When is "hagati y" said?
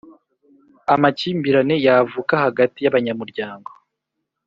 2.45-2.89